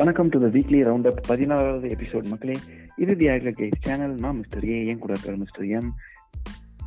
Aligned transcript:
வணக்கம் 0.00 0.28
to 0.28 0.40
the 0.40 0.58
weekly 0.58 0.78
round 0.84 1.06
up 1.06 1.18
பதினாறாவது 1.26 1.88
episode 1.88 2.24
மக்களே 2.24 2.54
இது 2.96 3.16
தி 3.16 3.26
ஆக்ல 3.26 3.50
கேஸ் 3.50 3.80
சேனல் 3.80 4.14
நான் 4.14 4.36
மிஸ்டர் 4.36 4.68
ஏ 4.68 4.84
ஏன் 4.84 4.98
கூட 4.98 5.12
இருக்கார் 5.12 5.36
mister 5.36 5.66
M 5.66 5.92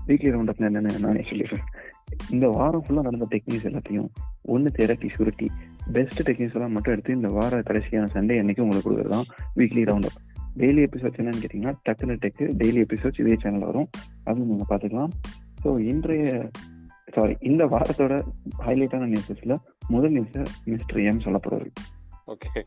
weekly 0.08 0.30
round 0.36 0.48
up 0.48 0.60
என்னன்னு 0.60 1.00
நானே 1.00 1.20
சொல்லிடுறேன். 1.20 1.66
இந்த 2.30 2.48
வாரம் 2.48 2.84
ஃபுல்லாக 2.88 3.02
நடந்த 3.02 3.28
டெக்னிக்ஸ் 3.30 3.66
எல்லாத்தையும் 3.66 4.08
ஒன்று 4.42 4.72
திரட்டி 4.72 5.10
சுருட்டி 5.10 5.50
பெஸ்ட் 5.92 6.30
டெக்னிக்ஸ் 6.30 6.54
எல்லாம் 6.54 6.72
மட்டும் 6.72 6.94
எடுத்து 6.94 7.14
இந்த 7.14 7.28
வார 7.28 7.60
கடைசியான 7.60 8.08
சண்டே 8.14 8.38
அன்னைக்கு 8.38 8.64
உங்களுக்கு 8.64 8.92
கொடுக்குறது 8.92 9.10
தான் 9.10 9.26
weekly 9.56 9.84
round 9.84 10.06
up 10.06 10.20
daily 10.58 10.84
episodes 10.84 11.20
என்னன்னு 11.20 11.44
கேட்டிங்கன்னா 11.44 11.74
டக்குனு 11.90 12.18
டெக்கு 12.22 12.52
டெய்லி 12.58 12.86
எபிசோட்ஸ் 12.90 13.20
இதே 13.20 13.36
சேனல் 13.36 13.60
வரும். 13.60 13.90
அதுவும் 14.24 14.48
நீங்கள் 14.48 14.78
பார்த்துக்கலாம். 14.78 15.10
ஸோ 15.64 15.80
இன்றைய 15.80 16.50
சாரி 17.12 17.38
இந்த 17.40 17.66
வாரத்தோட 17.66 18.24
ஹைலைட்டான 18.60 19.08
நியூஸஸில் 19.08 19.58
முதல் 19.88 20.12
நியூஸை 20.12 20.46
மிஸ்டர் 20.66 21.02
எம் 21.02 21.20
சொல்ல 21.20 21.40
ஓகே 22.26 22.66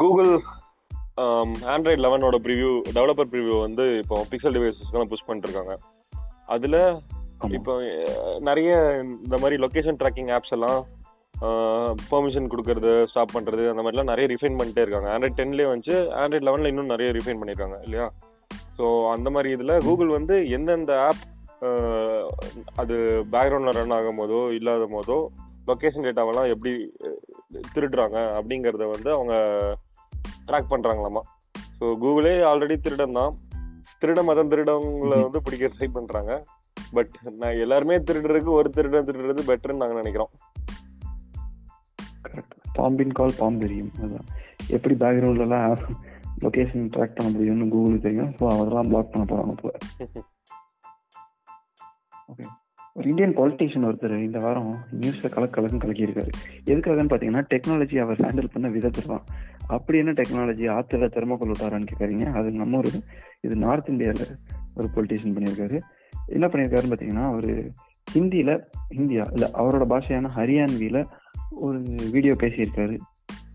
கூகுள் 0.00 0.32
ஆண்ட்ராய்ட் 1.72 2.02
லெவனோட 2.04 2.36
ப்ரிவ்யூ 2.44 2.70
டெவலப்பர் 2.96 3.30
ப்ரிவ்யூ 3.32 3.56
வந்து 3.64 3.84
இப்போ 4.02 4.16
பிக்சல் 4.30 4.56
டிவைசஸ்க்கெல்லாம் 4.56 5.10
புஷ் 5.12 5.28
பண்ணிருக்காங்க 5.28 5.74
அதில். 6.54 6.78
இப்போ 7.58 7.72
நிறைய 8.48 8.70
இந்த 9.24 9.36
மாதிரி 9.42 9.56
லொகேஷன் 9.64 9.98
ட்ராக்கிங் 10.00 10.30
ஆப்ஸ் 10.36 10.54
எல்லாம் 10.56 10.80
பெர்மிஷன் 12.10 12.50
கொடுக்கறது 12.52 12.92
ஸ்டாப் 13.10 13.34
பண்றது 13.36 13.62
அந்த 13.72 13.82
மாதிரிலாம் 13.82 14.10
நிறைய 14.12 14.26
ரிஃபைன் 14.32 14.58
பண்ணிட்டே 14.60 14.82
இருக்காங்க. 14.84 15.08
ஆண்ட்ராய்ட் 15.12 15.38
டென்லேயே 15.40 15.68
வந்து 15.74 15.94
ஆண்ட்ராய்ட் 16.22 16.46
லெவனில் 16.48 16.70
இன்னும் 16.72 16.92
நிறைய 16.94 17.10
ரிஃபைன் 17.18 17.40
பண்ணியிருக்காங்க 17.40 17.78
இல்லையா? 17.86 18.06
ஸோ 18.78 18.86
அந்த 19.14 19.28
மாதிரி 19.34 19.50
இதில் 19.56 19.84
கூகுள் 19.86 20.10
வந்து 20.18 20.34
எந்தெந்த 20.56 20.92
ஆப் 21.08 21.22
அது 22.80 22.96
பேக்ரவுண்டில் 23.34 23.78
ரன் 23.78 23.96
ஆகும் 23.98 24.20
போதோ 24.20 24.40
இல்லாத 24.58 24.84
போதோ 24.96 25.18
லொக்கேஷன் 25.70 26.06
டேட்டாவெல்லாம் 26.06 26.50
எப்படி 26.54 26.72
திருடுறாங்க 27.74 28.18
அப்படிங்கிறத 28.38 28.84
வந்து 28.94 29.10
அவங்க 29.16 29.34
ட்ராக் 30.50 30.72
பண்ணுறாங்களாமா 30.72 31.22
ஸோ 31.76 31.86
கூகுளே 32.00 32.32
ஆல்ரெடி 32.48 32.76
திருடன் 32.80 33.18
தான். 33.18 33.34
திருட 34.02 34.20
மதம் 34.22 34.50
திருடவங்களை 34.50 35.08
ம்ஹும். 35.10 35.24
வந்து 35.26 35.40
பிடிக்க 35.42 35.66
ட்ரை 35.68 35.88
பண்ணுறாங்க 35.94 36.32
பட் 36.92 37.12
நான் 37.40 37.60
எல்லாருமே 37.60 37.96
திருடுறதுக்கு 38.06 38.52
ஒரு 38.52 38.68
திருடன் 38.70 39.08
திருடுறது 39.08 39.42
பெட்டர்னு 39.50 39.82
நாங்கள் 39.82 40.00
நினைக்கிறோம். 40.00 40.32
பாம்பின் 42.74 43.12
கால் 43.12 43.38
பாம்பு 43.38 43.64
தெரியும் 43.64 43.92
அதுதான் 43.98 44.28
எப்படி 44.70 44.94
பேக்ரவுண்ட்லலாம் 45.02 45.74
லொகேஷன் 46.44 46.90
ட்ராக் 46.94 47.16
பண்ண 47.16 47.30
முடியும்னு 47.30 47.70
கூகுளுக்கு 47.72 48.06
தெரியும். 48.06 48.32
ஸோ 48.38 48.44
அதெல்லாம் 48.54 48.90
பிளாக் 48.90 49.12
பண்ண 49.12 49.24
போறாங்க 49.26 49.54
இப்போ 49.56 49.70
ஒரு 53.00 53.08
இந்தியன் 53.08 53.36
பொலிட்டீஷியன் 53.36 53.92
ஒருத்தர் 53.92 54.24
இந்த 54.24 54.38
வாரம் 54.38 54.78
நியூஸ்ல 55.00 55.28
கலக்கு 55.28 55.60
கலக்குன்னு 55.60 55.80
கலக்கியிருக்காரு. 55.80 56.28
எதுக்காகன்னு 56.64 57.10
பார்த்தீங்கன்னா 57.10 57.44
டெக்னாலஜி 57.54 57.98
அவர் 57.98 58.20
ஹேண்டில் 58.20 58.48
பண்ண 58.52 58.68
விதத்தில் 58.68 59.06
தான். 59.06 59.22
அப்படி 59.66 59.98
என்ன 59.98 60.10
டெக்னாலஜி 60.10 60.72
ஆற்றுல 60.72 61.06
தெர்மோக்கோல் 61.08 61.50
விட்டாரான்னு 61.50 61.86
கேட்குறீங்க 61.92 62.32
அது 62.32 62.50
நம்ம 62.50 62.76
ஒரு 62.76 62.90
இது 63.40 63.56
நார்த் 63.56 63.88
இந்தியாவில் 63.88 64.26
ஒரு 64.74 64.88
பொலிட்டீஷியன் 64.94 65.34
பண்ணியிருக்காரு. 65.34 65.80
என்ன 66.26 66.46
பண்ணியிருக்காருன்னு 66.46 66.90
பார்த்தீங்கன்னா 66.90 67.24
அவர் 67.24 67.70
ஹிந்தியில் 68.14 68.60
இந்தியா 68.88 69.28
இல்லை 69.32 69.50
அவரோட 69.54 69.84
பாஷையான 69.88 70.28
ஹரியான்வியில் 70.36 71.06
ஒரு 71.50 71.82
வீடியோ 72.12 72.32
பேசியிருக்காரு. 72.32 72.98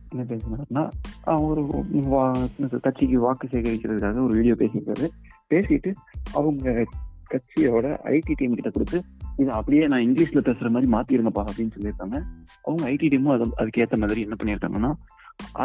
என்ன 0.10 0.26
பேசினாருன்னா 0.28 0.90
அவர் 1.24 1.58
ஒரு 1.58 1.84
வா- 1.94 2.80
கட்சிக்கு 2.82 3.20
வாக்கு 3.20 3.48
சேகரிக்கிறதுக்காக 3.48 4.24
ஒரு 4.24 4.36
வீடியோ 4.36 4.54
பேசியிருக்காரு. 4.54 5.08
பேசிட்டு 5.50 5.94
அவங்க 6.34 6.86
கட்சியோட 7.34 7.98
ஐடி 8.04 8.34
டீம் 8.36 8.54
கிட்ட 8.54 8.70
கொடுத்து 8.70 9.04
இதை 9.38 9.52
அப்படியே 9.54 9.88
நான் 9.88 10.00
இங்கிலீஷ்ல 10.00 10.42
பேசுற 10.42 10.70
மாதிரி 10.70 10.92
மாத்திருங்கப்பா 10.92 11.44
அப்படின்னு 11.48 11.76
சொல்லியிருக்காங்க. 11.76 12.18
அவங்க 12.64 12.84
ஐடி 12.90 13.08
டீமும் 13.14 13.34
அது 13.34 13.46
அதுக்கேற்ற 13.62 13.98
மாதிரி 13.98 14.22
என்ன 14.22 14.36
பண்ணியிருக்காங்கன்னா 14.40 14.92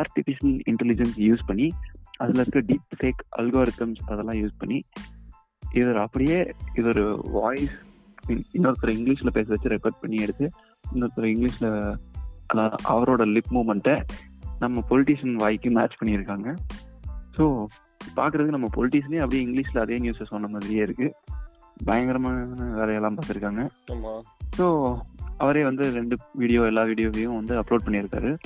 ஆர்டிபிஷியல் 0.01 0.57
இன்டெலிஜென்ஸ் 0.71 1.19
யூஸ் 1.19 1.45
பண்ணி 1.47 1.67
அதுல 2.17 2.41
இருக்க 2.41 2.61
டீப் 2.61 2.97
ஃபேக் 2.99 3.23
அல்காரிதம்ஸ் 3.39 4.01
அதெல்லாம் 4.07 4.41
யூஸ் 4.43 4.57
பண்ணி 4.59 4.79
இவர் 5.63 5.97
அப்படியே 5.97 6.39
இவர் 6.75 7.01
வாய்ஸ் 7.31 7.77
இன்னொருத்தர் 8.55 8.97
இங்கிலீஷ்ல 8.97 9.31
பேச 9.31 9.47
வச்சு 9.49 9.69
ரெக்கார்ட் 9.69 10.01
பண்ணி 10.01 10.17
எடுத்து 10.17 10.47
இன்னொருத்தர் 10.85 11.31
இங்கிலீஷ்ல 11.35 11.69
அவரோட 12.89 13.23
லிப் 13.37 13.53
மூமெண்ட்டை 13.53 13.95
நம்ம 14.59 14.83
பொலிட்டிஷியன் 14.89 15.35
வாய்க்கு 15.35 15.71
மேட்ச் 15.71 15.99
பண்ணியிருக்காங்க. 16.01 16.49
ஸோ 17.37 17.45
பார்க்கறதுக்கு 18.17 18.57
நம்ம 18.57 18.69
பொலிட்டிஷியனே 18.77 19.19
அப்படியே 19.19 19.43
இங்கிலீஷில் 19.47 19.81
அதே 19.81 19.99
நியூஸை 19.99 20.27
சொன்ன 20.27 20.49
மாதிரியே 20.49 20.85
இருக்குது 20.85 21.15
பயங்கரமான 21.85 22.65
வேலையெல்லாம் 22.75 23.17
பார்த்துருக்காங்க. 23.17 23.63
ஸோ 24.57 24.97
அவரே 25.37 25.63
வந்து 25.65 25.93
ரெண்டு 25.93 26.17
வீடியோ 26.33 26.67
எல்லா 26.67 26.83
வீடியோவையும் 26.83 27.37
வந்து 27.37 27.55
அப்லோட் 27.61 27.87
பண்ணியிருக்காரு. 27.87 28.37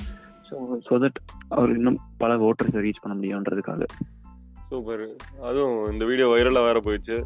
ஸோ 0.50 0.56
ஸோ 0.88 0.96
தட் 1.04 1.18
அவர் 1.48 1.76
இன்னும் 1.76 1.98
பல 2.18 2.36
ஓட்டர்ஸை 2.36 2.82
ரீச் 2.86 3.02
பண்ண 3.02 3.14
முடியுன்றதுக்காக. 3.18 3.84
சூப்பர் 4.68 5.16
அதுவும் 5.42 5.92
இந்த 5.92 6.04
வீடியோ 6.04 6.26
வைரலாக 6.28 6.62
வேற 6.62 6.80
போயிடுச்சு. 6.80 7.24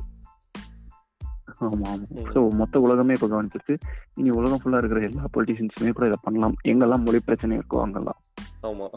ஆமாம். 1.58 1.82
ஆமாம். 1.82 2.32
ஸோ 2.34 2.50
மொத்த 2.50 2.80
உலகமே 2.80 3.14
இப்போ 3.14 3.28
கவனிச்சிருச்சு. 3.28 3.78
இனி 4.14 4.30
உலகம் 4.30 4.60
ஃபுல்லாக 4.64 4.76
இருக்கிற 4.76 5.00
எல்லா 5.00 5.24
பொலிட்டிஷியன்ஸுமே 5.36 5.90
கூட 5.90 6.06
இதை 6.06 6.18
பண்ணலாம். 6.22 6.54
எங்கெல்லாம் 6.64 7.04
மொழி 7.04 7.20
பிரச்சனை 7.20 7.58
இருக்கோ 7.58 7.80
அங்கெல்லாம். 7.80 8.20
ஆமா. 8.62 8.88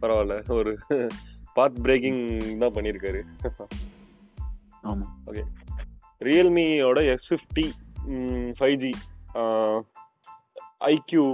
பரவாயில்ல. 0.00 0.50
ஒரு 0.50 0.78
பாத் 1.54 1.82
பிரேக்கிங் 1.82 2.48
தான் 2.58 2.72
பண்ணியிருக்காரு. 2.72 3.22
ஆமாம். 4.82 5.14
ரியல்மியோட 6.28 7.00
S 7.12 7.28
fifty 7.28 7.66
five 8.58 8.76
G 8.82 8.92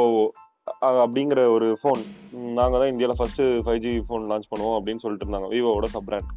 iQOO 0.00 0.04
அப்படிங்கிற 1.02 1.40
ஒரு 1.54 1.68
ஃபோன் 1.80 2.02
நாங்கள் 2.58 2.80
தான் 2.80 2.90
இந்தியாவில் 2.92 3.18
first 3.20 3.46
five 3.66 3.80
G 3.84 3.92
phone 4.06 4.28
launch 4.30 4.50
பண்ணுவோம் 4.52 4.76
அப்படின்னு 4.78 5.02
சொல்லிட்டு 5.04 5.26
இருந்தாங்க. 5.26 5.48
விவோவோட 5.54 5.88
சப் 5.94 6.06
பிராண்ட் 6.08 6.30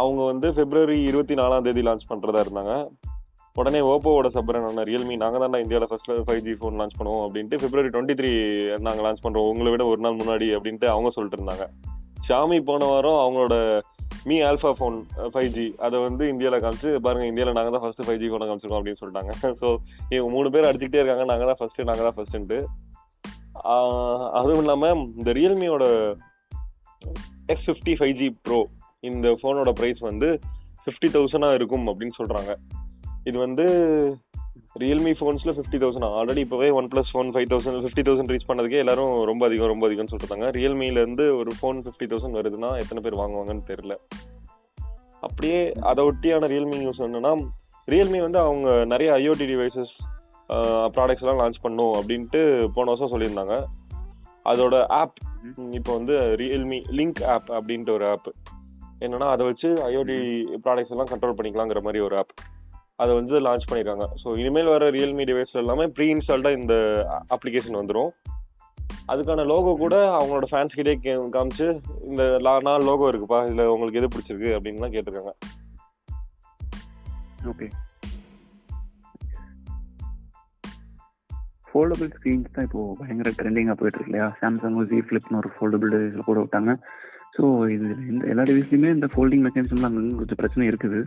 அவங்க 0.00 0.20
வந்து 0.30 0.48
பிப்ரவரி 0.58 0.98
இருபத்தி 1.10 1.34
நாலாம் 1.40 1.64
தேதி 1.66 1.82
லான்ச் 1.86 2.10
பண்ணுறதா 2.10 2.42
இருந்தாங்க. 2.44 2.74
உடனே 3.56 3.80
ஓப்போவோட 3.92 4.28
சப் 4.34 4.48
பிராண்டான 4.48 4.84
ரியல்மி 4.88 5.14
நாங்கள் 5.22 5.42
தான் 5.44 5.62
இந்தியாவில் 5.64 5.90
ஃபஸ்ட்டில் 5.92 6.24
ஃபைவ் 6.26 6.42
ஜி 6.46 6.52
ஃபோன் 6.60 6.76
லான்ச் 6.80 6.98
பண்ணுவோம் 6.98 7.24
அப்படின்ட்டு 7.26 7.60
பிப்ரவரி 7.62 7.90
டுவெண்ட்டி 7.94 8.16
த்ரீ 8.20 8.30
நாங்கள் 8.86 9.06
லான்ச் 9.06 9.24
பண்ணுறோம் 9.24 9.48
உங்களை 9.52 9.70
விட 9.74 9.86
ஒரு 9.92 10.00
நாள் 10.06 10.20
முன்னாடி 10.20 10.48
அப்படின்ட்டு 10.56 10.88
அவங்க 10.94 11.10
சொல்லிட்டு 11.16 11.38
இருந்தாங்க. 11.40 11.66
ஷாமி 12.28 12.58
போன 12.68 12.88
வாரம் 12.92 13.20
அவங்களோட 13.22 13.54
Mi 14.26 14.36
alpha 14.42 14.70
phone 14.78 14.96
five 15.32 15.50
G 15.52 15.66
அதை 15.78 15.96
வந்து 15.98 16.24
இந்தியாவில் 16.28 16.62
காமிச்சு 16.62 16.90
பாருங்க 17.06 17.26
இந்தியாவில் 17.26 17.56
நாங்கள் 17.58 17.74
தான் 17.76 17.84
ஃபர்ஸ்ட் 17.84 18.04
ஃபைவ் 18.06 18.20
ஜி 18.22 18.28
கொண்டு 18.28 18.48
காமிச்சிருக்கோம் 18.48 18.80
அப்படின்னு 18.80 19.00
சொல்லிட்டாங்க. 19.02 19.32
ஸோ 19.60 19.68
இவங்க 20.08 20.30
மூணு 20.32 20.50
பேர் 20.50 20.68
அடிச்சுக்கிட்டே 20.68 21.00
இருக்காங்க. 21.00 21.24
நாங்கள் 21.24 21.50
தான் 21.50 21.60
ஃபர்ஸ்ட் 21.60 21.80
நாங்கள் 21.82 22.08
தான் 22.08 22.16
ஃபர்ஸ்ட்ன்ட்டு 22.18 22.58
அதுவும் 24.32 24.62
இல்லாமல் 24.62 25.00
இந்த 25.18 25.30
ரியல்மியோட 25.32 25.84
X 27.48 27.66
fifty 27.66 27.94
five 28.00 28.14
G 28.14 28.28
pro 28.42 28.60
இந்த 29.02 29.28
ஃபோனோட 29.40 29.70
ப்ரைஸ் 29.70 30.00
வந்து 30.00 30.28
ஃபிஃப்டி 30.84 31.08
தௌசண்டாக 31.10 31.54
இருக்கும் 31.54 31.86
அப்படின்னு 31.86 32.18
சொல்கிறாங்க 32.18 32.52
இது 33.24 33.38
வந்து 33.38 33.64
ரியல்மி 34.82 35.12
ஃபோன்ஸில் 35.18 35.54
ஃபிஃப்டி 35.56 35.78
தௌசண்ட் 35.82 36.06
ஆல்ரெடி 36.18 36.42
இப்போவே 36.46 36.68
OnePlus 36.92 37.10
phone 37.12 37.30
five 37.34 37.48
thousand 37.52 37.80
fifty 37.84 38.02
thousand 38.06 38.32
reach 38.32 38.46
பண்ணதுக்கே 38.48 38.80
எல்லாரும் 38.82 39.12
ரொம்ப 39.30 39.42
அதிகம் 39.48 39.72
ரொம்ப 39.72 39.84
அதிகம்னு 39.88 40.12
சொல்லிட்டாங்க 40.12 40.48
ரியல்மிலேருந்து 40.58 41.24
ஒரு 41.40 41.52
ஃபோன் 41.58 41.80
ஃபிஃப்டி 41.84 42.06
தௌசண்ட் 42.12 42.38
வருதுன்னா 42.38 42.70
எத்தனை 42.82 43.02
பேர் 43.04 43.20
வாங்குவாங்கன்னு 43.22 43.64
தெரியல. 43.72 43.96
அப்படியே 45.26 45.60
அதை 45.90 46.04
ஒட்டியான 46.10 46.48
ரியல்மி 46.54 46.76
நியூஸ் 46.82 47.02
என்னன்னா 47.06 47.32
ரியல்மி 47.88 48.20
வந்து 48.26 48.38
அவங்க 48.46 48.68
நிறைய 48.92 49.10
ஐஓடி 49.22 49.46
டிவைசஸ் 49.52 49.94
ப்ராடக்ட்ஸ் 50.94 51.24
எல்லாம் 51.24 51.40
லான்ச் 51.40 51.64
பண்ணும் 51.64 51.94
அப்படின்ட்டு 51.98 52.40
போன 52.76 52.86
வருஷம் 52.92 53.12
சொல்லியிருந்தாங்க. 53.14 53.56
அதோட 54.52 54.74
ஆப் 55.00 55.18
இப்போ 55.78 55.90
வந்து 55.98 56.14
ரியல்மி 56.40 56.78
லிங்க் 56.98 57.20
ஆப் 57.34 57.50
அப்படின்ட்டு 57.58 57.94
ஒரு 57.98 58.06
ஆப் 58.14 58.30
என்னன்னா 59.04 59.28
அதை 59.34 59.44
வச்சு 59.50 59.68
ஐஓடி 59.90 60.16
ப்ராடக்ட்ஸ் 60.64 60.94
எல்லாம் 60.94 61.10
கண்ட்ரோல் 61.12 61.36
பண்ணிக்கலாங்கிற 61.38 61.80
மாதிரி 61.86 62.00
ஒரு 62.06 62.16
ஆப் 62.22 62.34
அதை 63.02 63.12
வந்து 63.18 63.36
லான்ச் 63.46 63.68
பண்ணியிருக்காங்க 63.68 64.06
ஸோ 64.22 64.28
இனிமேல் 64.40 64.72
வர 64.74 64.90
ரியல்மி 64.96 65.24
டிவைஸ் 65.30 65.60
எல்லாமே 65.62 65.86
ப்ரீ 65.96 66.06
இன்ஸ்டால்டாக 66.14 66.58
இந்த 66.60 66.74
அப்ளிகேஷன் 67.36 67.80
வந்துடும் 67.80 68.10
அதுக்கான 69.12 69.44
லோகோ 69.50 69.70
கூட 69.82 69.96
அவங்களோட 70.16 70.46
ஃபேன்ஸ் 70.50 70.76
கிட்டே 70.78 70.94
காமிச்சு 71.36 71.68
இந்த 72.10 72.22
நாலு 72.66 72.82
லோகோ 72.88 73.06
இருக்குப்பா 73.12 73.38
இதில் 73.46 73.70
உங்களுக்கு 73.74 74.00
எது 74.00 74.10
பிடிச்சிருக்கு 74.14 74.50
அப்படின்லாம் 74.56 74.94
கேட்டிருக்காங்க. 74.94 75.32
ஓகே 77.52 77.68
ஃபோல்டபுள் 81.70 82.08
ஸ்க்ரீன்ஸ் 82.14 82.54
தான் 82.54 82.64
இப்போ 82.66 82.80
பயங்கர 83.00 83.30
ட்ரெண்டிங்காக 83.40 83.76
போயிட்டு 83.80 83.98
இருக்கு 83.98 84.12
இல்லையா? 84.12 84.28
சாம்சங் 84.40 84.78
ஜி 84.92 84.98
ஃபிளிப்னு 85.08 85.40
ஒரு 85.42 85.50
ஃபோல்டபுள் 85.56 85.92
டிவைஸில் 85.92 86.28
கூட 86.30 86.38
விட்டாங்க. 86.44 86.72
ஸோ 87.36 87.42
இது 87.74 87.88
இந்த 88.12 88.22
எல்லா 88.32 88.44
டிவைஸ்லையுமே 88.48 88.90
இந்த 88.96 89.08
ஃபோல்டிங் 89.12 89.44
மெக்கானிசம்லாம் 89.46 89.90
அங்கே 89.90 90.16
கொஞ்சம் 90.20 90.40
பிரச்சனை 90.40 90.64
இருக்குது. 90.70 91.00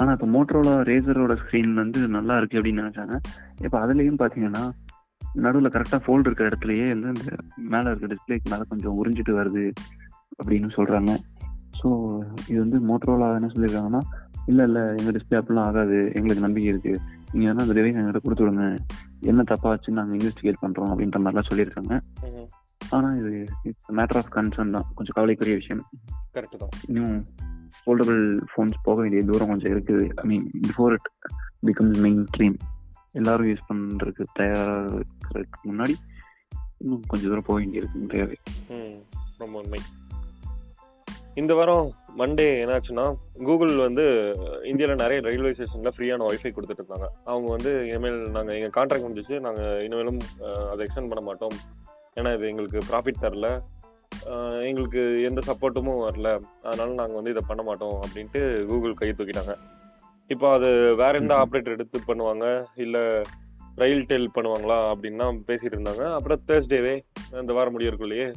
ஆனால் 0.00 0.14
இப்போ 0.16 0.26
மோட்டரோல 0.34 0.70
ரேசரோட 0.88 1.34
ஸ்க்ரீன் 1.42 1.72
வந்து 1.82 2.00
நல்லா 2.16 2.34
இருக்கு 2.40 2.58
அப்படின்னு 2.58 2.82
நினைச்சாங்க. 2.82 3.14
இப்போ 3.64 3.76
அதுலேயும் 3.84 4.20
பார்த்தீங்கன்னா 4.22 4.64
நடுவில் 5.44 5.72
கரெக்டாக 5.74 6.00
ஃபோல்டு 6.04 6.28
இருக்கிற 6.28 6.46
இடத்துலயே 6.50 6.86
வந்து 6.92 7.08
இந்த 7.14 7.30
மேலே 7.72 7.88
இருக்க 7.90 8.06
டிஸ்பிளேக்கு 8.12 8.50
மேலே 8.52 8.64
கொஞ்சம் 8.72 8.96
உறிஞ்சிட்டு 9.00 9.32
வருது 9.38 9.64
அப்படின்னு 10.40 10.68
சொல்கிறாங்க 10.76 11.12
ஸோ 11.80 11.88
இது 12.50 12.58
வந்து 12.64 12.78
மோட்டரோலா 12.90 13.26
என்ன 13.38 13.50
சொல்லியிருக்காங்கன்னா 13.54 14.02
இல்லை 14.50 14.64
இல்லை 14.68 14.82
எங்கள் 14.98 15.14
டிஸ்பிளே 15.16 15.38
அப்படிலாம் 15.40 15.68
ஆகாது. 15.70 15.98
எங்களுக்கு 16.18 16.44
நம்பிக்கை 16.46 16.68
இருக்குது 16.72 17.00
நீங்கள் 17.32 17.48
வேணா 17.48 17.64
அந்த 17.66 17.74
டிவைஸ் 17.78 17.98
எங்கிட்ட 18.00 18.20
கொடுத்து 18.26 18.44
விடுங்க. 18.44 18.66
என்ன 19.30 19.44
தப்பாச்சுன்னு 19.50 19.98
நாங்கள் 20.00 20.16
இன்வெஸ்டிகேட் 20.18 20.62
பண்ணுறோம் 20.64 20.90
அப்படின்ற 20.92 21.20
மாதிரிலாம் 21.24 21.48
சொல்லியிருக்காங்க. 21.50 21.94
ஆனா 22.96 23.08
இது 23.20 23.32
இட்ஸ் 23.68 23.90
மேட்டர் 23.98 24.20
ஆஃப் 24.20 24.32
கன்சர்ன் 24.36 24.74
தான். 24.76 24.86
கொஞ்சம் 24.98 25.16
கவலைக்குரிய 25.18 25.56
விஷயம். 25.62 25.82
கரெக்ட் 26.36 26.62
தான். 26.62 26.74
இன்னும் 26.90 27.16
ஃபோல்டபுள் 27.78 28.22
ஃபோன்ஸ் 28.50 28.84
போக 28.86 28.96
வேண்டிய 29.00 29.22
தூரம் 29.30 29.52
கொஞ்சம் 29.52 29.72
இருக்குது. 29.74 30.06
I 30.22 30.24
mean 30.30 30.46
before 30.68 30.94
it 30.96 31.10
becomes 31.68 32.00
mainstream 32.30 32.56
எல்லாரும் 33.20 33.50
யூஸ் 33.50 33.68
பண்ணுறக்கு 33.68 34.24
தயாராக 34.40 34.96
இருக்கிறதுக்கு 35.00 35.68
முன்னாடி 35.70 35.94
இன்னும் 36.82 37.04
கொஞ்சம் 37.08 37.30
தூரம் 37.30 37.46
போக 37.50 37.58
வேண்டியிருக்கு 37.60 38.08
தேவை. 38.16 38.36
ம் 38.76 38.98
ரொம்ப 39.42 39.54
உண்மை. 39.62 39.80
இந்த 41.40 41.54
வாரம் 41.54 41.86
மண்டே 42.18 42.46
என்னாச்சுன்னா 42.64 43.04
கூகுள் 43.46 43.72
வந்து 43.76 44.04
இந்தியாவில் 44.70 45.00
நிறைய 45.02 45.20
ரயில்வே 45.26 45.50
ஸ்டேஷனில் 45.54 45.94
ஃப்ரீயான 45.96 46.26
ஒய்ஃபை 46.28 46.50
கொடுத்துட்டு 46.52 46.82
இருந்தாங்க. 46.82 47.08
அவங்க 47.30 47.48
வந்து 47.56 47.72
இனிமேல் 47.88 48.20
நாங்கள் 48.36 48.56
எங்கள் 48.58 48.74
கான்ட்ராக்ட் 48.76 49.06
முடிஞ்சிச்சு 49.06 49.38
நாங்கள் 49.46 49.82
இனிமேலும் 49.86 50.20
அதை 50.70 50.80
எக்ஸ்டெண்ட் 50.86 51.10
பண்ண 51.12 51.24
மாட்டோம். 51.28 51.56
ஏன்னா 52.18 52.30
இது 52.36 52.48
எங்களுக்கு 52.52 52.78
ப்ராஃபிட் 52.90 53.22
தரல. 53.24 53.48
எங்களுக்கு 54.68 55.02
எந்த 55.28 55.40
சப்போர்ட்டும் 55.48 55.90
வரல. 56.06 56.30
அதனால 56.68 56.88
நாங்கள் 57.00 57.18
வந்து 57.18 57.32
இதை 57.34 57.42
பண்ண 57.48 57.62
மாட்டோம் 57.68 57.96
அப்படின்ட்டு 58.04 58.40
கூகுள் 58.70 59.00
கை 59.00 59.08
தூக்கிட்டாங்க. 59.18 59.54
இப்போ 60.34 60.46
அது 60.56 60.68
வேற 61.00 61.12
எந்த. 61.22 61.34
ஆப்ரேட்டர் 61.42 61.76
எடுத்து 61.76 61.98
பண்ணுவாங்க? 62.08 62.46
இல்லை 62.84 63.02
ரயில் 63.82 64.06
டெல் 64.10 64.28
பண்ணுவாங்களா? 64.36 64.78
அப்படின்னா 64.92 65.26
பேசிட்டு 65.48 65.74
இருந்தாங்க. 65.76 66.04
அப்புறம் 66.18 66.44
தேர்ஸ்டேவே 66.50 66.94
இந்த 67.42 67.52
வாரம் 67.58 67.74
முடியறக்குள்ளேயே 67.76 68.28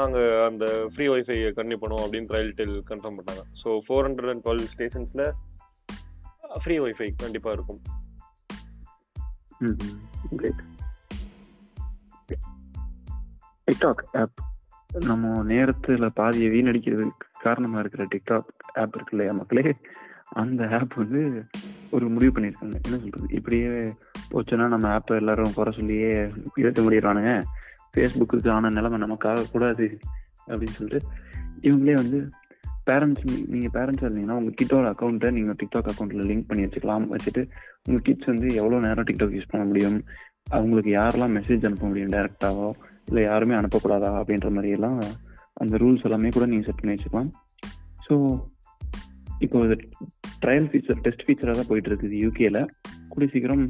நாங்கள் 0.00 0.28
அந்த 0.48 0.64
ஃப்ரீ 0.92 1.06
ஒய்ஃபை 1.14 1.36
கண்டினியூ 1.56 1.78
பண்ணுவோம் 1.82 2.04
அப்படின்னு 2.04 2.34
ரயில் 2.36 2.56
டெல் 2.60 2.76
கன்ஃபார்ம் 2.90 3.18
பண்ணாங்க. 3.18 3.42
So 3.62 3.68
four 3.86 4.06
hundred 4.06 4.32
and 4.32 4.44
twelve 4.46 4.64
ஸ்டேஷன்ஸில் 4.74 5.26
free 6.64 6.76
wifi 6.86 7.08
கண்டிப்பாக 7.24 7.56
இருக்கும். 7.58 7.80
கிரேட் 10.40 10.62
டிக்டாக் 13.68 14.04
ஆப் 14.22 14.36
நம்ம 15.00 15.44
நேரத்துல 15.44 16.06
பாதியை 16.06 16.50
வீணடிக்கிறதுக்கு 16.50 17.26
காரணமா 17.42 17.78
இருக்கிற 17.78 18.04
டிக்டாக் 18.04 18.44
ஆப் 18.74 18.94
இருக்கு 18.94 19.04
இல்லையா 19.10 19.32
மக்களே? 19.32 19.74
அந்த 20.24 20.68
ஆப் 20.68 20.94
வந்து 20.94 21.44
ஒரு 21.90 22.08
முடிவு 22.08 22.40
பண்ணியிருக்காங்க. 22.40 22.74
என்ன 22.84 22.98
சொல்றது? 22.98 23.26
இப்படியே 23.28 23.66
போச்சுன்னா 24.30 24.68
நம்ம 24.68 24.98
ஆப்பை 24.98 25.16
எல்லாரும் 25.16 25.52
குறை 25.54 25.72
சொல்லியே 25.76 26.30
இழுத்த 26.54 26.82
முடியிறானுங்க 26.82 27.42
ஃபேஸ்புக்கு 27.94 28.50
ஆன 28.50 28.70
நிலைமை 28.70 29.02
நமக்காக 29.02 29.44
கூடாது 29.52 29.98
அப்படின்னு 30.46 30.66
சொல்லிட்டு 30.66 31.08
இவங்களே 31.62 31.94
வந்து 31.94 32.30
பேரண்ட்ஸ் 32.86 33.46
நீங்கள் 33.46 33.82
பேரண்ட்ஸாக 33.82 34.12
இருந்தீங்கன்னா 34.12 34.30
உங்கள் 34.30 34.54
கிட்டோட 34.62 34.94
அக்கௌண்ட்டை 34.94 35.30
நீங்கள் 35.30 35.56
டிக்டாக் 35.64 35.86
அக்கௌண்ட்டில் 35.86 36.30
லிங்க் 36.30 36.44
பண்ணி 36.46 36.64
வச்சுக்கலாம். 36.64 37.16
வச்சுட்டு 37.16 37.48
உங்கள் 37.84 38.02
கிட்ஸ் 38.02 38.24
வந்து 38.24 38.54
எவ்வளோ 38.54 38.78
நேரம் 38.78 39.04
டிக்டாக் 39.04 39.36
யூஸ் 39.36 39.48
பண்ண 39.48 39.66
முடியும்? 39.66 40.04
அவங்களுக்கு 40.50 40.90
யாரெல்லாம் 40.90 41.42
மெசேஜ் 41.42 41.66
அனுப்ப 41.66 41.86
முடியும் 41.86 42.10
டேரெக்டாகவோ 42.10 42.70
இல்லை 43.08 43.22
யாருமே 43.28 43.54
அனுப்பக்கூடாதா 43.60 44.10
அப்படின்ற 44.20 44.50
மாதிரி 44.56 44.70
எல்லாம் 44.76 44.98
அந்த 45.62 45.74
ரூல்ஸ் 45.82 46.06
எல்லாமே 46.08 46.30
கூட 46.36 46.46
நீங்கள் 46.46 46.68
செட் 46.68 46.80
பண்ணி 46.80 46.94
வச்சுக்கலாம். 46.94 47.30
ஸோ 48.06 48.14
இப்போ 49.44 49.58
இது 49.66 49.76
ட்ரையல் 50.42 50.68
ஃபீச்சர் 50.72 51.00
டெஸ்ட் 51.04 51.24
ஃபீச்சராக 51.26 51.56
தான் 51.58 51.70
போயிட்டு 51.70 51.90
இருக்குது 51.90 52.20
யூகேல 52.24 52.60
கூடிய 53.12 53.28
சீக்கிரம் 53.34 53.64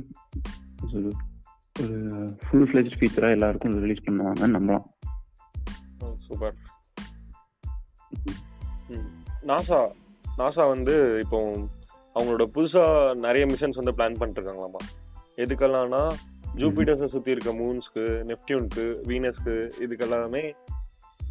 ஒரு 1.76 1.96
ஃபுல் 2.44 2.68
ஃபிளெஜ் 2.68 2.96
ஃபீச்சராக 2.98 3.36
எல்லாருக்கும் 3.36 3.80
ரிலீஸ் 3.84 4.06
பண்ணுவாங்கன்னு 4.06 4.56
நம்பலாம். 4.58 4.86
சூப்பர் 6.26 6.56
நாசா 9.50 9.80
நாசா 10.38 10.62
வந்து 10.74 10.94
இப்போ 11.24 11.38
அவங்களோட 12.16 12.44
புதுசாக 12.54 13.14
நிறைய 13.24 13.44
மிஷன்ஸ் 13.52 13.80
வந்து 13.80 13.96
பிளான் 13.98 14.18
பண்ணிருக்காங்களாமா 14.20 14.82
எதுக்கெல்லாம்னா 15.44 16.02
ஜூபிட்டர்ஸை 16.56 17.06
சுற்றி 17.06 17.30
இருக்க 17.30 17.52
மூன்ஸ்க்கு 17.52 18.02
நெப்டியூனுக்கு 18.28 18.84
வீனஸ்க்கு 19.06 19.54
இதுக்கெல்லாமே 19.84 20.44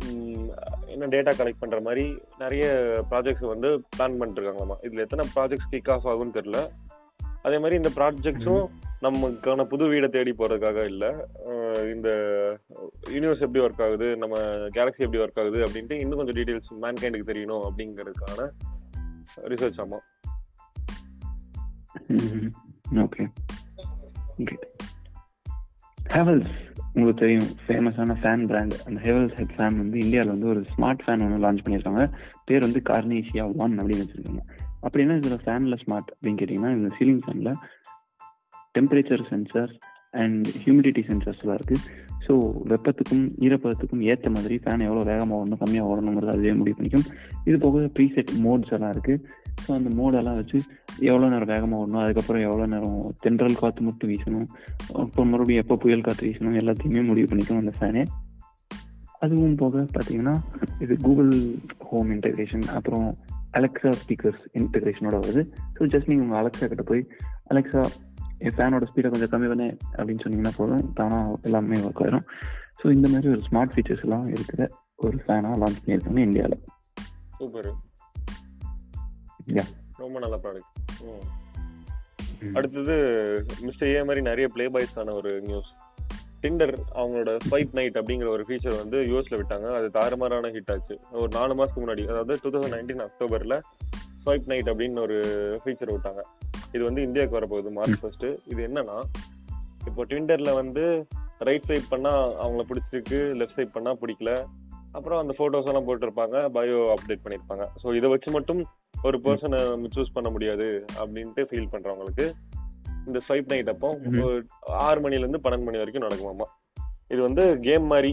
ம், 0.06 0.48
என்ன 0.88 1.06
டேட்டா 1.06 1.32
கலெக்ட் 1.38 1.62
பண்ணுற 1.62 1.82
மாதிரி 1.82 2.04
நிறைய 2.40 2.64
ப்ராஜெக்ட்ஸ் 3.12 3.52
வந்து 3.52 3.70
பிளான் 3.94 4.18
பண்ணிருக்காங்களாமா 4.20 4.76
இதில் 4.84 5.00
எத்தனை 5.00 5.26
ப்ராஜெக்ட்ஸ் 5.36 5.70
கிக் 5.70 5.90
ஆஃப் 5.90 6.08
ஆகும்னு 6.08 6.34
தெரில 6.34 6.60
அதே 7.44 7.58
மாதிரி 7.58 7.76
இந்த 7.76 7.92
ப்ராஜெக்ட்ஸும் 7.96 8.66
நமக்கான 9.02 9.64
புது 9.64 9.86
வீடை 9.86 10.08
தேடி 10.10 10.32
போகிறதுக்காக 10.32 10.80
இல்லை. 10.86 11.10
இந்த 11.92 12.10
யூனிவர்ஸ் 13.12 13.44
எப்படி 13.44 13.64
ஒர்க் 13.66 13.84
ஆகுது 13.84 14.08
நம்ம 14.18 14.36
கேலக்ஸி 14.70 15.06
எப்படி 15.06 15.24
ஒர்க் 15.24 15.40
ஆகுது 15.40 15.60
அப்படின்ட்டு 15.66 16.00
இன்னும் 16.00 16.18
கொஞ்சம் 16.18 16.38
டீடைல்ஸ் 16.40 16.72
மேன்கைண்டுக்கு 16.84 17.30
தெரியணும் 17.32 17.66
அப்படிங்கிறதுக்கான 17.66 18.48
ரிசர்ச் 19.48 19.82
ஆமா. 19.82 20.00
ஓகே 23.04 23.26
ஹேவல்ஸ் 26.14 26.54
உங்களுக்கு 26.94 27.26
தெரியும் 27.26 27.48
ஃபேமஸான 27.68 28.16
ஃபேன் 28.22 28.48
பிராண்ட் 28.48 28.76
அந்த 28.86 29.00
ஹேவல்ஸ் 29.02 29.34
ஹெட் 29.34 29.54
ஃபேன் 29.56 29.78
வந்து 29.78 30.00
இந்தியாவில் 30.00 30.32
வந்து 30.32 30.48
ஒரு 30.48 30.60
ஸ்மார்ட் 30.60 31.02
ஃபேன் 31.06 31.24
ஒன்று 31.24 31.52
லான்ச் 31.52 31.64
பண்ணியிருக்காங்க. 31.64 32.14
பேர் 32.46 32.60
வந்து 32.60 32.82
கார்னேஷியா 32.90 33.56
ஒன் 33.56 33.80
அப்படின்னு 33.80 34.06
வச்சிருக்காங்க. 34.06 34.44
அப்படின்னா 34.82 35.16
இதில் 35.16 35.40
ஃபேனில் 35.46 35.78
ஸ்மார்ட் 35.86 36.10
அப்படின்னு 36.16 36.40
கேட்டிங்கன்னா 36.42 36.72
இந்த 36.76 36.96
சீலிங் 37.00 37.20
ஃபேனில் 37.26 37.56
டெம்பரேச்சர் 38.80 39.24
சென்சர்ஸ் 39.32 39.76
அண்ட் 40.12 40.48
ஹியூமிடிட்டி 40.48 41.04
சென்சர்ஸ்லாம் 41.12 41.60
இருக்குது 41.60 41.80
ஸோ 42.26 42.34
வெப்பத்துக்கும் 42.72 43.24
ஈரப்பதத்துக்கும் 43.46 44.04
ஏற்ற 44.12 44.30
மாதிரி 44.30 44.56
ஃபேன் 44.64 44.84
எவ்வளோ 44.88 45.02
வேகமாக 45.10 45.40
ஓடணும் 45.40 45.62
கம்மியாக 45.64 45.90
ஓடணுங்கிறது 45.92 46.34
அதுவே 46.36 46.54
முடிவு 46.54 46.78
பண்ணிக்கும். 46.78 47.06
இது 47.44 47.58
போக 47.58 47.82
ப்ரீசெட் 47.98 48.32
மோட்ஸ் 48.46 48.74
எல்லாம் 48.78 48.94
இருக்குது 48.96 49.22
ஸோ 49.64 49.70
அந்த 49.78 49.90
மோடெல்லாம் 50.00 50.38
வச்சு 50.40 50.58
எவ்வளோ 51.10 51.30
நேரம் 51.34 51.52
வேகமாக 51.54 51.82
ஓடணும் 51.82 52.04
அதுக்கப்புறம் 52.04 52.42
எவ்வளோ 52.42 52.66
நேரம் 52.66 52.98
தென்றல் 53.20 53.60
காற்று 53.60 53.84
மட்டும் 53.84 54.12
வீசணும் 54.12 54.48
அப்புறம் 54.94 55.30
மறுபடியும் 55.30 55.64
எப்போ 55.64 55.76
புயல் 55.76 56.02
காற்று 56.02 56.28
வீசணும் 56.30 56.60
எல்லாத்தையுமே 56.62 57.04
முடிவு 57.06 57.30
பண்ணிக்கும் 57.32 57.62
அந்த 57.64 57.74
ஃபேனே 57.80 58.04
அதுவும் 59.20 59.56
போக 59.56 59.86
பார்த்தீங்கன்னா 59.94 60.36
இது 60.80 60.98
கூகுள் 60.98 61.32
ஹோம் 61.90 62.10
இன்டெகிரேஷன் 62.12 62.66
அப்புறம் 62.78 63.08
அலெக்ஸா 63.58 63.92
ஸ்பீக்கர்ஸ் 64.02 64.42
இன்டெகிரேஷனோட 64.54 65.18
வருது. 65.20 65.42
ஸோ 65.78 65.84
ஜஸ்ட் 65.94 66.08
நீங்கள் 66.08 66.26
உங்கள் 66.28 66.42
அலெக்ஸா 66.42 66.68
கிட்ட 66.68 66.84
போய் 66.84 67.04
அலெக்ஸா 67.48 67.84
என் 68.44 68.56
ஃபேனோட 68.58 68.86
ஸ்பீடை 68.90 69.10
கொஞ்சம் 69.14 69.32
கம்மி 69.34 69.48
பண்ணு 69.52 69.68
அப்படின்னு 69.98 70.24
சொன்னீங்கன்னா 70.24 70.54
போதும். 70.58 70.86
தானாக 70.94 71.38
எல்லாமே 71.48 71.78
ஒர்க் 71.88 72.02
ஆயிரும். 72.06 72.26
ஸோ 72.80 72.92
இந்த 72.98 73.08
மாதிரி 73.08 73.30
ஒரு 73.36 73.42
ஸ்மார்ட் 73.48 73.74
ஃபீச்சர்ஸ் 73.76 74.04
எல்லாம் 74.06 74.28
இருக்கிற 74.36 74.70
ஒரு 75.06 75.18
ஃபேனாக 75.24 75.60
லான்ச் 75.62 75.82
பண்ணியிருக்காங்க 75.82 76.22
இந்தியாவில் 76.28 76.62
சூப்பர். 77.40 77.72
ரொம்ப 80.04 80.20
நல்ல 80.24 80.38
ப்ராடக்ட் 80.44 80.72
அடுத்தது 82.58 82.96
மிஸ்டர் 83.66 83.90
ஏ 83.90 84.00
மாதிரி 84.08 84.22
நிறைய 84.30 84.48
ப்ளே 84.56 84.66
பாய்ஸ்க்கான 84.74 85.14
ஒரு 85.20 85.32
நியூஸ் 85.48 85.70
டிண்டர் 86.44 86.74
அவங்களோட 87.00 87.32
ஸ்வைப் 87.46 87.72
நைட் 87.78 87.98
அப்படிங்கிற 88.00 88.28
ஒரு 88.34 88.44
ஃபீச்சர் 88.48 88.76
வந்து 88.82 88.98
யூஎஸ்ல 89.10 89.38
விட்டாங்க. 89.42 89.68
அது 89.78 89.88
தாறுமாறான 89.98 90.52
ஹிட் 90.56 90.72
ஆச்சு. 90.74 90.96
ஒரு 91.12 91.30
நாலு 91.38 91.54
மாசத்துக்கு 91.60 91.84
முன்னாடி 91.86 92.04
அதாவது 92.12 92.40
டூ 92.44 92.50
தௌசண்ட் 92.56 92.76
நைன்டீன் 92.76 93.04
அக்டோபர்ல 93.08 93.58
ஸ்வைப் 94.26 94.50
நைட் 94.52 94.70
அப்படின்னு 94.72 95.02
ஒரு 95.08 95.18
ஃபீச்சர் 95.64 95.94
விட்டாங்க. 95.96 96.22
இது 96.76 96.84
வந்து 96.90 97.06
இந்தியாவுக்கு 97.08 97.40
வரப்போகுது. 97.40 97.72
மார்ச் 97.78 98.02
ஃபர்ஸ்ட் 98.02 98.28
இது 98.52 98.60
என்னன்னா 98.68 98.98
இப்போ 99.90 100.02
ட்விண்டர்ல 100.12 100.54
வந்து 100.62 100.84
ரைட் 101.48 101.66
ஸ்வைப் 101.68 101.92
பண்ணா 101.94 102.14
அவங்கள 102.44 102.64
பிடிச்சிருக்கு 102.70 103.20
லெஃப்ட் 103.40 103.56
ஸ்வைப் 103.58 103.76
பண்ணா 103.78 103.92
பிடிக்கல. 104.04 104.32
அப்புறம் 104.98 105.20
அந்த 105.22 105.34
போட்டோஸ் 105.38 105.70
எல்லாம் 105.70 105.88
போட்டிருப்பாங்க 105.88 106.36
பயோ 106.58 106.78
அப்டேட் 106.94 107.24
பண்ணிருப்பாங்க 107.24 107.64
ஸோ 107.82 107.96
இதை 108.00 108.10
வச்சு 108.14 108.30
மட்டும் 108.36 108.62
ஒரு 109.08 109.18
பர்சனை 109.26 109.60
சூஸ் 109.96 110.14
பண்ண 110.18 110.30
முடியாது 110.36 110.68
அப்படின்ட்டு 111.02 111.44
ஃபீல் 111.50 111.72
பண்றவங்களுக்கு 111.74 112.26
இந்த 113.08 113.20
ஸ்வைப் 113.26 113.52
நைட் 113.54 113.72
அப்போ 113.74 113.90
ஆறு 114.86 115.00
மணில 115.06 115.26
இருந்து 115.26 115.42
பன்னெண்டு 115.44 115.68
மணி 115.68 115.82
வரைக்கும் 115.82 116.06
நடக்குமாமா. 116.06 116.48
இது 117.14 117.20
வந்து 117.28 117.44
கேம் 117.68 117.86
மாதிரி 117.94 118.12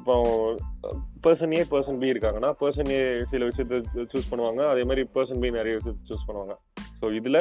இப்போ 0.00 0.14
பர்சன் 1.24 1.54
ஏ 1.56 1.62
பர்சன் 1.72 2.00
பி 2.02 2.12
இருக்காங்கன்னா 2.12 2.50
பர்சன் 2.60 2.90
ஏ 2.96 3.00
சில 3.32 3.48
விஷயத்த 3.50 4.04
சூஸ் 4.12 4.30
பண்ணுவாங்க. 4.30 4.62
அதே 4.72 4.82
மாதிரி 4.88 5.02
பர்சன் 5.16 5.42
பி 5.42 5.48
நிறைய 5.58 5.74
விஷயத்த 5.78 6.08
சூஸ் 6.10 6.26
பண்ணுவாங்க. 6.28 6.54
ஸோ 7.00 7.06
இதுல 7.18 7.38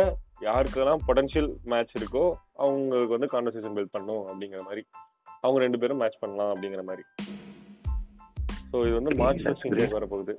யாருக்கெல்லாம் 0.48 1.04
பொட்டன்ஷியல் 1.08 1.50
மேட்ச் 1.72 1.94
இருக்கோ 2.00 2.24
அவங்களுக்கு 2.64 3.16
வந்து 3.16 3.30
கான்வர்சேஷன் 3.34 3.76
பில்ட் 3.78 3.96
பண்ணும் 3.96 4.24
அப்படிங்கிற 4.32 4.62
மாதிரி 4.68 4.84
அவங்க 5.46 5.60
ரெண்டு 5.64 5.80
பேரும் 5.82 6.02
மேட்ச் 6.02 6.22
பண்ணலாம் 6.24 6.52
அப்படிங்கிற 6.54 6.84
மாதிரி. 6.90 7.04
ஸோ 8.72 8.78
இது 8.86 8.96
வந்து 9.00 9.14
மார்ச் 9.22 9.44
ஃபர்ஸ்ட் 9.44 9.98
வரப்போகுது. 9.98 10.34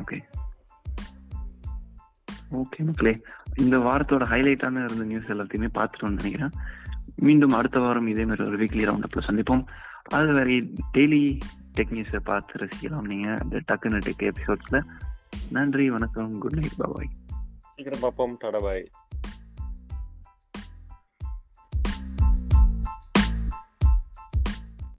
ஓகே 0.00 0.18
ஓகே 2.60 2.80
மக்களே. 2.88 3.12
இந்த 3.62 3.76
வாரத்தோட 3.86 4.24
ஹைலைட்டான 4.32 4.82
இருந்த 4.86 5.04
நியூஸ் 5.10 5.30
எல்லாத்தையுமே 5.34 5.68
பார்த்துட்டோம்னு 5.78 6.20
நினைக்கிறேன். 6.20 6.52
மீண்டும் 7.26 7.56
அடுத்த 7.58 7.78
வாரம் 7.84 8.10
இதே 8.12 8.24
மாதிரி 8.28 8.46
ஒரு 8.48 8.56
வீக்லி 8.62 8.84
ரவுண்ட் 8.88 9.06
அப்ல 9.06 9.22
சந்திப்போம். 9.28 9.64
அது 10.16 10.32
வரை 10.38 10.56
டெய்லி 10.96 11.22
டெக் 11.76 11.94
நியூஸை 11.96 12.20
பார்த்து 12.30 12.60
ரசிக்கலாம். 12.62 13.08
நீங்க 13.12 13.28
அந்த 13.42 13.62
டக்குன்னு 13.68 14.04
டெக் 14.08 14.24
எபிசோட்ஸ்ல 14.30 14.80
நன்றி 15.54 15.84
வணக்கம் 15.90 16.30
குட் 16.38 16.54
நைட் 16.54 16.76
பாபாய் 16.76 17.08
சீக்கிரம் 17.74 18.00
பார்ப்போம் 18.00 18.34
தடபாய் 18.36 18.82